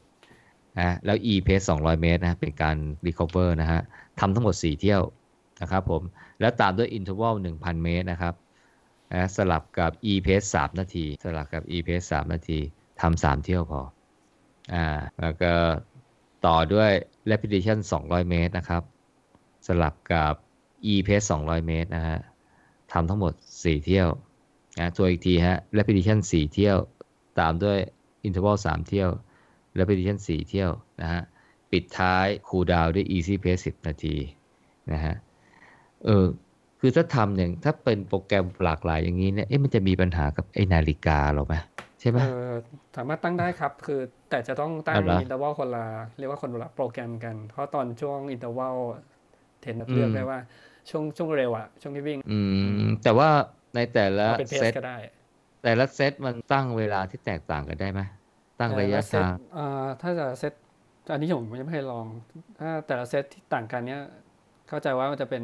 [0.78, 3.82] นะแล้ว e pace 200 เมตรนะเป็นการ recover นะฮะ
[4.19, 5.02] ทำทั้งหมด 4 เที่ยว
[5.62, 6.02] นะครับผม
[6.39, 8.34] แล้วตามด้วย interval 1,000 เมตรนะครับ
[9.13, 12.60] นะสลับกับ e pace 3นาที สลับกับ e pace 3นาที
[13.02, 13.82] ทำ3เที่ยวพอ
[14.73, 14.86] อ่า
[15.21, 15.54] แล้วก็
[16.45, 16.91] ต่อด้วย
[17.32, 18.84] repetition 200 เมตรนะครับ
[19.67, 20.34] สลับกับ
[20.91, 22.19] E pace 200 เมตรนะฮะ
[22.91, 24.07] ทำทั้งหมด 4 เที่ยว
[24.79, 26.77] นะตัวอีกทีฮะ repetition 4 เที่ยว
[27.39, 27.77] ตามด้วย
[28.27, 29.09] interval 3 เที่ยว
[29.79, 30.69] repetition 4 เที่ยว
[31.01, 31.21] นะฮะ
[31.71, 34.15] ปิดท้าย cool down ด้วย easy pace 10 นาที
[34.91, 35.15] นะฮะ
[36.05, 36.25] เออ
[36.79, 41.55] คือถ้าทำอย่าง ถ้าเป็นโปรแกรมหลากหลายอย่างนี้เนี่ย เอ๊ะ มันจะมีปัญหากับไอ้นาฬิกาเราไหม
[41.99, 42.53] ใช่ไหมเออ
[42.97, 45.85] สามารถตั้งได้ครับ คือแต่จะต้องตั้งเอาเหรอ interval คนละ
[46.19, 48.75] เรียกว่าคนละโปรแกรมกัน เพราะตอนช่วงอินเทอร์วล
[49.62, 50.39] เทนเลือกอืมได้ว่า
[50.89, 52.39] ช่วงช่วงเร็วอะช่วงที่วิ่ง อื
[52.84, 53.30] ม แต่ว่า
[53.76, 54.98] ในแต่ละเอาเป็นเพเซสตก็ได้
[55.63, 58.02] แต่ละเซตมันตั้งเวลาที่แตกต่างกันได้ไหม
[58.60, 60.54] ตั้งระยะแต่ลเซตทางเอ่อถ้าจะเซต
[61.12, 62.06] อันนี้ผมยังไม่เคยลอง
[62.60, 64.02] ถ้าแต่ละเซตที่ต่างกันเนี้ย
[64.69, 65.43] เข้าใจว่ามันจะเป็น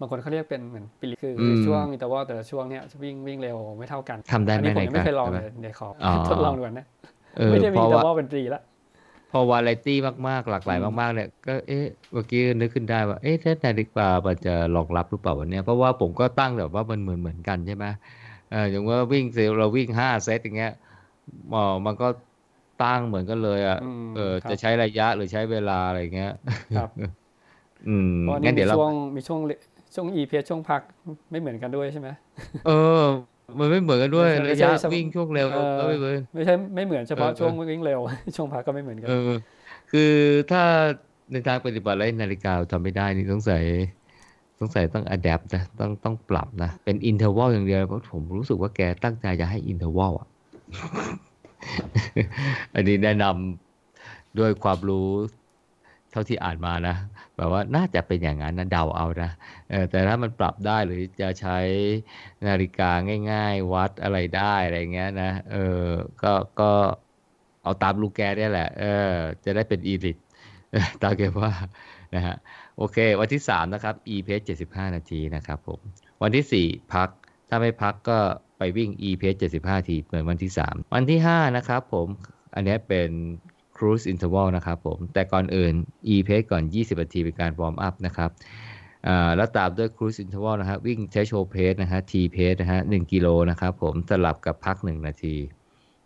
[0.00, 6.86] บางคนเขาเรียกเป็นเหมือนปิริคือคือช่วงอินเตอร์วลแต่ละช่วงเนี้ยจะวิ่งวิ่งเร็วไม่เท่ากันทำได้อันไหมนี้ผมในยังไม่เคยลองใช่เลไหมยเดี๋ยวขออ๋อทดลองดูก่อนนะ
[7.36, 8.62] เออไม่ได้เพมีอิราะนเตอว่าร์วลเป็นปีละ
[9.32, 17.86] พอวาไรตี้มากๆ หลากหลายมากๆเนี่ยก็เอ๊ะเมื่อกี้นึกขึ้นได้ว่าเอ๊ะถ้านาฬิกามันจะรองรับหรือเปล่าวันเนี้ยเพราะว่าผมก็ตั้งแบบว่ามันเหมือนเหมือนกันใช่ไหม
[18.50, 20.72] เอออย่างว่าวิ่งเซลเราวิ่งห้าเซตอย่างเงี้ย
[21.50, 22.08] เอ่อมันก็
[22.82, 26.32] ตั้งเหมือนกันเลยอะอืมเออครับจะใช้ระยะหรือใช้เวลาอะไรเงี้ย
[26.74, 26.90] ครับ
[27.86, 29.40] อืมเพราะงั้นี่นเดี๋มียวเราช่วงมีช่วง
[29.94, 30.82] ช่วง EPS ช่วงพัก
[31.30, 32.08] ไม่เหมือนกันด้วยใช่ไหม
[32.64, 32.72] เออ
[33.58, 38.00] มันไม่เหมือนกันด้วยไม่ระใช่ยะไม่ใช่วิ่งช่วงเร็วเออก็ไม่เหมือนไม่ใช่ไม่เหมือนเฉพาะเออช่วงวิ่งเร็ว
[38.36, 39.30] ช่วงพักก็ไม่เหมือนกันเออ
[39.90, 40.12] คือ
[40.50, 40.62] ถ้า
[41.32, 43.62] ในทางปฏิบัติแล้วนาฬิกาทำไม่ได้นี่สงสัย
[44.58, 50.28] สงสัยต้อง adapt นะต้องต้องปรับนะ เป็น interval อย่างเดียวเพราะผมรู้สึกว่าแกตั้งใจจะให้ interval อะ
[52.74, 55.08] อันนี้แนะนำด้วยความรู้
[56.12, 56.96] เท่าที่อ่านมานะ
[57.36, 59.30] แบบว่าน่าจะเป็นอย่างนั้นนะเดาเอานะ
[59.90, 61.58] แต่ถ้ามันปรับได้หรือจะใช้
[62.48, 62.90] นาฬิกา
[63.30, 65.86] ง่าย ๆ วัดอะไรได้อะไรเงี้ยนะเออ
[66.22, 66.70] ก็ก็
[67.62, 69.12] เอาตามลูกแกเนี่ยแหละเออ
[69.44, 70.16] จะได้เป็นอีลิต
[71.02, 71.52] ตามแกว่า
[72.14, 72.36] นะฮะ
[72.78, 75.80] โอเค วันที่ 3 นะครับ e p a c e 75 นาทีนะครับผม
[76.22, 77.08] วันที่ 4 พัก
[77.48, 78.18] ถ้าไม่พักก็
[78.58, 82.08] ไปวิ่ง e p a c e 75 ทีเหมือนวันที่ 3 วันที่ 5 นะครับผม
[82.54, 83.10] อันนี้เป็น
[83.82, 85.74] cruise interval นะครับผม แต่ก่อนอื่น
[86.14, 88.30] e p a c e ก่อน 20นาทีเป็นการ warm up นะครับ
[89.36, 95.36] แล้วตามด้วย cruise interval นะฮะวิ่ง threshold pace นะฮะ t pace นะฮะ1กิโลนะครับผมสลับกับพัก 1 นาที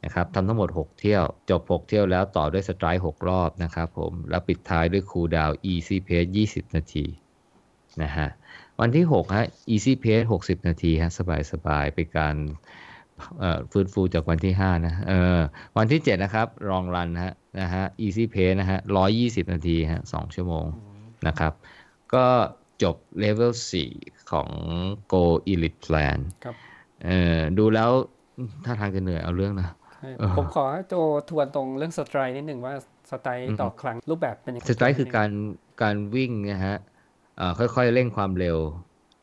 [0.04, 7.06] นะครับทำทั้งหมด 6 เที่ยว จบ 6 เที่ยวแล้วต่อด้วยสไตร์6รอบนะครับผม แล้วปิดท้ายด้วย cool down easy pace 20 นาที
[8.02, 8.28] นะฮะ
[8.80, 11.10] วันที่6ฮะ easy pace 60 นาทีฮะ
[11.52, 12.36] สบายๆเป็นการ
[13.72, 15.38] ฟื้นฟูจากวันที่ 5 นะเออ
[15.76, 18.78] วันที่ 7 นะครับ long run ฮะนะฮะ easy pace นะฮะ
[19.16, 20.66] 120 นาทีฮะ2ชั่วโมง
[21.26, 21.52] นะครับ
[22.14, 22.26] ก็
[22.82, 23.52] จบ level
[23.90, 24.48] 4ของ
[25.12, 26.54] gold elite plan ครับ
[27.06, 27.90] เออดูแล้ว
[28.64, 30.94] ถ้าทางจะเหนื่อยเอาเรื่องนะใช่เออผมขอให้โจ
[31.30, 32.74] ทวนตรงเรื่อง stride นิดหนึ่งว่า
[33.10, 35.30] stride ต่อครั้งรูปแบบเป็นยังไง stride คือการ
[35.82, 36.78] การวิ่งนะฮะ
[37.36, 38.58] เอ่อค่อยๆเร่งความเร็ว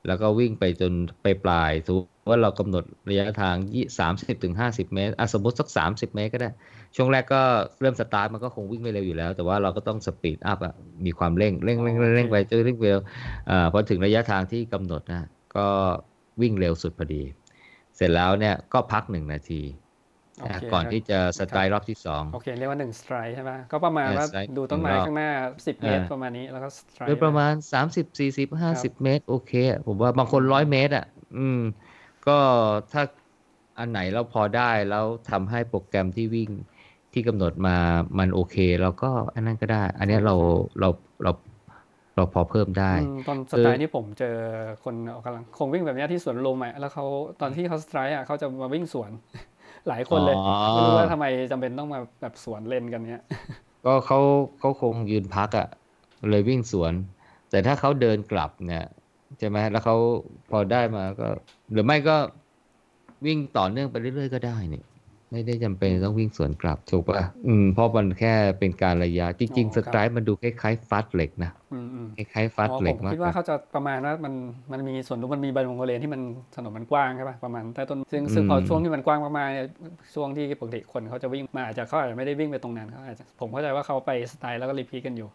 [0.08, 3.56] แล้วก็วิ่งไปจนไปปลายสมมติ ว่าเรากำหนดระยะทาง
[4.00, 6.50] สามสิบถึงห้าสิบเมตรอะสมมติสักสามสิบเมตรก็ได้
[6.96, 7.42] ช่วงแรกก็
[7.82, 10.74] เริ่มสตาร์ทมันก็คงวิ่งไม่เร็วอยู่แล้ว แต่ว่าเราก็ต้อง speed up อะ
[11.06, 13.00] มีความเร่งเร่งเร่งเร่งเร่งไปจนเร่งเร็ว
[13.50, 15.68] อ่าพอถึงระยะทางที่กำหนดนะก็
[16.42, 17.24] วิ่งเร็วสุดพอดี
[17.96, 19.62] เสร็จแล้วเนี่ยก็พักหนึ่งนาที
[20.42, 25.30] โอนะเคก่อนครับที่จะ stride รอบที่สองโอเค เรียกว่าหนึ่ง stride ใช่ไหมก็ประมาณเออว่า stride ดูต้นไม้หนึ่งรอบข้างหน้า
[25.68, 27.54] สิบเมตรเออประมาณนี้แล้วก็ stride โดยประมาณ
[27.90, 31.06] 30 40 50เมตร โอเคอะผมว่าบางคนร้อยเมตรอะ
[31.38, 31.62] อืม
[32.28, 32.40] ก็
[32.92, 33.04] ถ้า
[33.80, 36.50] อันไหนเราพอได้แล้วทำให้โปรแกรมที่วิ่ง
[37.14, 37.76] ที่กำหนดมา
[38.20, 40.36] มันโอเคเราก็อันนั้นก็ได้ อันเนี้ยเรา
[40.80, 40.90] เรา
[41.24, 41.32] เรา
[42.16, 44.36] เราพอเพิ่มได้อืมตอน stride นี่ผมเจอ
[44.84, 47.06] คนออกกำลังคงวิ่งแบบเนี้ยที่สวนลมอะแล้วเขา
[47.42, 49.12] ตอนที่เขา stride อะเขาจะมาวิ่งสวน
[49.88, 53.24] หลายคนเลยอ๋อไม่รู้ว่าทำไมจำเป็นต้องมาแบบสวนเลนกันเนี้ย
[53.86, 54.20] ก็เขา
[54.60, 55.68] เขาคงยืนพักอะ่ะ
[56.30, 56.94] เลยวิ่งสวน
[57.50, 58.86] แต่ถ้าเขาเดินกลับเนี่ย
[59.40, 59.96] ใช่ไหมแล้วเขา
[60.52, 61.28] พอได้มาก็
[61.72, 62.16] หรือไม่ก็
[63.26, 64.84] วิ่งต่อเนื่องไปเรื่อยๆก็ได้นี่
[65.32, 74.34] ไม่ได้จำเป็นต้องวิ่งสวนกลับถูกปะอืมเพราะมันแค่เป็นการระยะ จริงอ๋อๆคสรับไตร์มันดูคล้ายๆฟัดเหล็กนะอืมอืมคล้ายๆฟัดอ๋อเหล็กผมมากคิดกว่าว่าเขาจะประมาณว่ามัน
[74.72, 76.22] มันมีส่วนรูปมันมีใบวงเลนที่มัน
[76.56, 79.68] ถนนมันกว้างใช่ป่ะประมาณใต้ต้นซึ่งซึ่งอืมพอช่วงที่มันกว้างมากๆเนี่ย
[80.16, 85.30] ช่วงที่ปกติคนเขาจะวิ่งมาอาจจะเขาอาจจะไม่ได้วิ่งไปตรงนั้นเขาอาจจะผมเข้าใจว่าเขาไปสไตล์แล้วก็รีพีทกันอยู่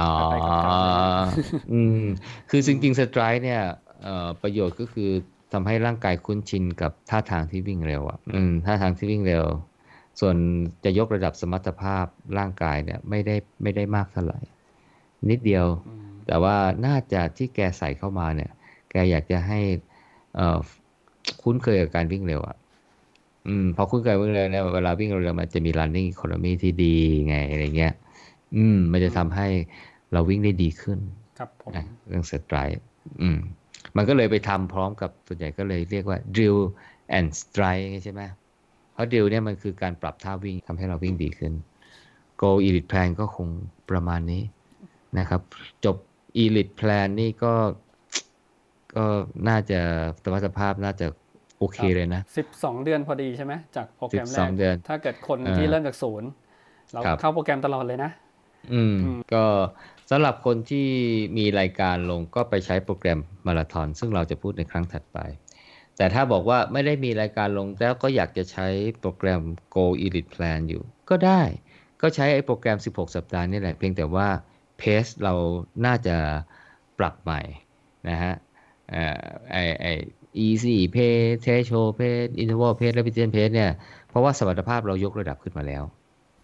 [0.00, 1.32] อ๋อไปกลับๆอะไรอย่างเงี้ย
[1.72, 2.04] อืม
[2.50, 3.60] คือจริงๆสไตร์เนี่ย
[4.02, 5.10] เอ่อประโยชน์ก็คือ
[5.52, 9.44] ทำให้ร่างกายคุ้นชินกับท่าทางที่วิ่งเร็วอะอืมท่าทางที่วิ่งเร็ว
[10.20, 10.36] ส่วน
[10.84, 12.06] จะยกระดับสมรรถภาพ
[12.38, 14.40] ร่างกายเนี่ยไม่ได้ไม่ได้มากเท่าไหร่
[15.30, 18.50] นิดเดียวอืมแต่ว่าน่าจะที่แกใส่เข้ามาเนี่ย
[18.90, 19.60] แกอยากจะให้
[20.36, 20.58] เอ่อ
[21.42, 22.56] คุ้นเคยกับการวิ่งเร็วอะ
[23.46, 27.94] อืมพอคุ้นเคยวิ่งเร็วเนี่ยเวลาวิ่งเร็วๆมันจะมี running economy ที่ดีไงอะไรเงี้ย
[28.56, 29.48] อืม มันจะทำให้
[30.12, 30.98] เราวิ่งได้ดีขึ้น
[31.38, 32.80] ครับผมนะเรื่องสไตร์
[33.22, 33.38] อืม
[33.96, 36.58] มันก็เลยไปทำพร้อมกับส่วนใหญ่ก็เลยเรียกว่า drill
[37.16, 38.22] and strike ใช่ไหม
[38.92, 41.52] เพราะ drill เนี่ยมันคือการปรับท่าวิ่งทำให้เราวิ่งดีขึ้น
[42.42, 43.48] go elite plan ก็คง
[43.90, 44.42] ประมาณนี้
[45.18, 45.40] นะครับ
[45.84, 45.96] จบ
[46.42, 47.54] elite plan นี่ก็
[48.96, 49.04] ก็
[49.48, 49.80] น่าจะ
[50.22, 51.06] สมรรถภาพน่าจะ
[51.58, 56.28] โอเคเลยนะสิบสองเดือนพอดีใช่ไหมจากโปรแกรมแรก12เดือนถ้าเกิดคนเออที่เริ่มจากศูนย์
[56.92, 58.10] เราครับเข้าโปรแกรมตลอดเลยนะ
[58.72, 59.44] อืมอืม ก็
[60.10, 60.88] สำหรับคนที่
[61.38, 65.18] มีรายการลงก็ไปใช้โปรแกรมมาราธอนซึ่งเราจะพูดในครั้งถัดไป
[65.96, 68.66] แต่ถ้าบอกว่าไม่ได้มีรายการลงแล้วก็อยากจะใช้
[69.00, 69.42] โปรแกรม
[69.74, 71.42] Go Elite Plan อยู่ ก็ได้
[72.02, 74.28] ก็ใช้ไอ้โปรแกรม 16 สัปดาห์นี่แหละ เพียงแต่ว่า
[74.78, 75.34] เพสเรา
[75.86, 76.16] น่าจะ
[76.98, 77.40] ปรับใหม่
[78.08, 78.34] นะฮะ
[78.90, 79.86] เอ่อไอไอ
[80.46, 83.70] easy pace threshold pace interval pace repetition pace เนี่ย
[84.08, 85.82] เพราะว่าสมรรถภาพเรายกระดับขึ้นมาแล้ว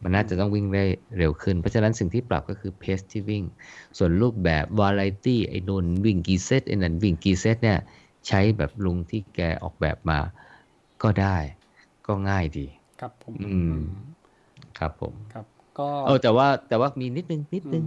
[0.02, 0.84] มันน่าจะต้องวิ่งได้
[1.18, 3.42] เร็วขึ้น เพราะฉะนั้นสิ่งที่ปรับก็คือเพสที่วิ่ง
[3.98, 7.78] ส่วนรูปแบบวาไรตี้ไอ้นนวิ่งกี่เซตไอ้นั่นวิ่งกี่เซตเนี่ย
[8.28, 10.18] ใช้แบบลุงที่แกออกแบบมา
[11.02, 11.36] ก็ได้
[12.06, 12.66] ก็ง่ายดี
[13.00, 13.74] ครับผมอืม
[14.78, 15.46] ครับผมครับ
[15.78, 17.86] ก็เออแต่ว่าแต่ว่ามีนิดนึงนิดนึงอ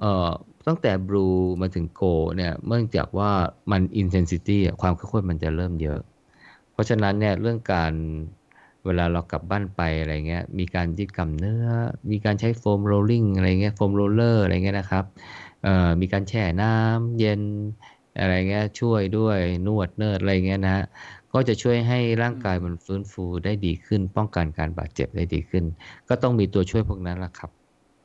[0.00, 0.30] เอ่อ
[0.66, 1.26] ตั้งแต่ blue
[1.60, 2.02] มาถึง gold
[2.36, 3.30] เนี่ยเนื่องจากว่า
[3.72, 6.00] มัน intensity ความเข้มข้นมันจะเริ่มเยอะ
[6.72, 7.92] เพราะฉะนั้นเนี่ยเรื่องการ
[8.86, 11.66] เวลาเรากลับบ้านไปอะไรเงี้ย มีการยืดกล้ามเนื้อ
[12.10, 15.04] มีการใช้ foam rolling อะไรเงี้ย foam roller อะไรเงี้ยนะครับ
[15.62, 17.42] เอ่อมีการแช่น้ำเย็น
[18.18, 20.84] อะไรเงี้ย ช่วยด้วยนวดเนิร์ดอะไรเงี้ยนะฮะ
[21.32, 25.64] ก็จะช่วยให้ร่างกายมันฟื้นฟูได้ดีขึ้น ป้องกันการบาดเจ็บได้ดีขึ้น
[26.08, 27.50] ก็ต้องมีตัวช่วยพวกนั้นละครับ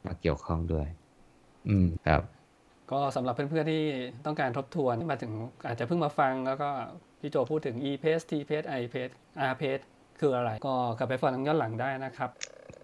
[0.05, 0.87] มาเกี่ยวข้องด้วย
[1.67, 2.23] อืมครับ
[2.91, 3.83] ก็สำหรับเพื่อนๆที่
[4.25, 5.33] ต้องการทบทวนมาถึง
[5.65, 6.69] อาจจะเพิ่งมาฟังแล้วก็
[7.19, 9.13] พี่โจพูดถึง e-pace t-pace i-pace
[9.51, 9.83] r-pace
[10.19, 12.29] คืออะไร ก็กลับไปฟังย้อนหลังได้นะครับ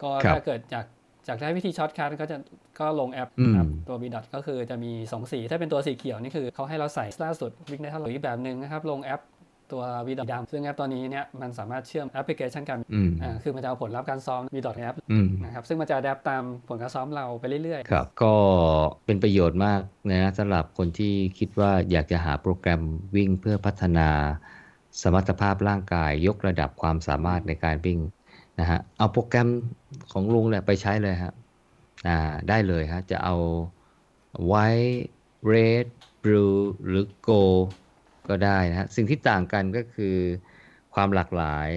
[0.04, 0.86] ก็ครับถ้าเกิดอยาก
[1.26, 2.38] อยากได้วิธี shortcut ก็จะ
[2.80, 9.21] ก็ลงแอปอืมครับตัว b d o t ก็คือจะมี 2 สี ถ้าเป็นตัวสีเขียวนี่คือเขาให้เราใส่ล่าสุดวิ่งได้เท่าไหร่อีกแบบหนึ่งนะครับ ลงแอป
[9.71, 18.34] ตัว v d o t ดำซึ่งแอปตัวนี้เนี่ยมันสามารถเชื่อมแอปพลิเคชันกันอืมอ่าคือมันจะเอาผลลัพธ์การซ้อม v d o t แอปอืมนะครับซึ่งมันจะอัดตามผลการซ้อมเราไปเรื่อยๆครับก็
[19.06, 22.82] เป็นประโยชน์มากนะสำหรับคนที่คิดว่าอยากจะหาโปรแกรม
[23.15, 24.10] วิ่งเพื่อพัฒนา
[25.02, 28.00] สมรรถภาพร่างกาย ยกระดับความสามารถในการวิ่ง
[28.60, 29.50] นะฮะเอาโปรแกรม
[30.12, 31.34] ของลุงเนี่ยไปใช้เลยครับ
[32.08, 32.18] อ่า
[32.50, 33.36] ได้เลยฮะจะเอา
[34.52, 35.04] white
[35.52, 35.86] red
[36.24, 37.64] blue หรือ gold
[38.30, 40.16] ก็ได้นะฮะสิ่งที่ต่างกันก็คือ
[40.94, 41.70] ความหลากหลาย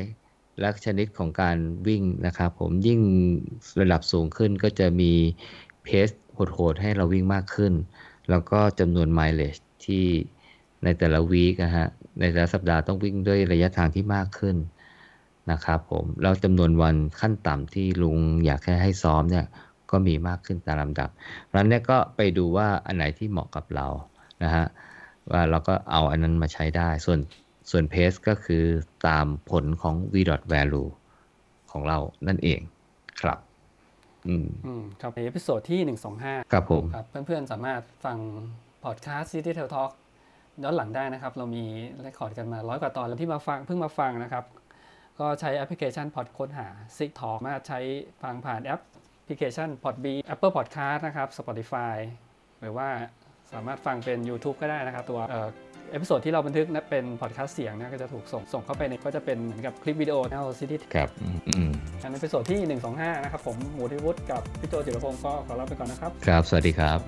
[0.61, 1.57] และชนิดของการ
[1.89, 3.01] วิ่งนะครับผมยิ่ง
[3.81, 5.13] ระดับสูงขึ้นก็จะมี
[5.85, 7.73] เพสโหดๆให้เราวิ่งมากขึ้น
[8.31, 10.05] แล้วก็จำนวนไมล์เลจที่
[10.85, 11.89] ในแต่ละวีคนะฮะ
[12.21, 14.57] ในแต่ละสัปดาห์ต้องวิ่งด้วยระยะทางที่มากขึ้น
[15.53, 19.47] นะครับผมแล้วจำนวนวันขั้นต่ำที่ลุงอยากให้ให้ซ้อมเนี่ย
[19.91, 21.11] ก็มีมากขึ้นตามลำดับ
[21.45, 23.87] เพราะฉะนั้นเนี่ยก็ไปดูว่าอันไหนที่เหมาะกับเรา
[24.43, 24.67] นะฮะ
[25.33, 27.19] ว่าเราก็เอาอันนั้นมาใช้ได้ ส่วน
[27.71, 28.65] ส่วน pace ก็คือ
[29.09, 30.17] ตามผลของ v
[30.53, 30.89] value
[31.71, 32.61] ของเรานั่นเอง
[33.21, 33.39] ครับ
[34.29, 35.81] อืมอืมครับใน episode ที่
[36.19, 38.19] 125 ครับผมครับเพื่อนๆสามารถฟัง
[38.85, 39.91] พอดแคสต์ City Trail Talk
[40.62, 41.64] ย้อนหลังได้นะครับ เรามี
[42.03, 44.44] record กันมาร้อยกว่าตอนแล้วที่มาฟังเพิ่งมาฟังนะครับ
[45.21, 47.81] ก็ใช้แอปพลิเคชันพอดค้นหา City Trail Talk สามารถใช้
[48.23, 48.81] ฟังผ่านแอป
[49.27, 51.97] พลิเคชัน Podbean Apple Podcast นะครับ Spotify
[52.61, 52.88] หรือว่า
[53.53, 55.49] สามารถฟังเป็น YouTube ก็ได้นะครับ ตัวเอ่อ
[55.91, 61.71] episode ที่เราบันทึกนะเป็นพอดแคสต์เสียงเนะก็จะถูกส่งส่งเข้าไปในก็จะเป็นเหมือนกับคลิปวิดีโอใน City ครับอืมอืม
[62.03, 62.61] อัน episode ที่
[62.97, 66.99] 125 นะครับ ผมหมูทิวุฒิกับพี่โจจิรพงศ์ก็ขอลาไปก่อนนะครับ ครับ สวัสดีครับ